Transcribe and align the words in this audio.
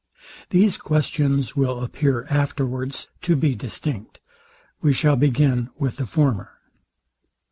These 0.49 0.79
questions 0.79 1.55
will 1.55 1.83
appear 1.83 2.25
afterwards 2.27 3.09
to 3.21 3.35
be 3.35 3.53
distinct. 3.53 4.19
We 4.81 4.93
shall 4.93 5.15
begin 5.15 5.69
with 5.77 5.97
the 5.97 6.07
former. 6.07 6.57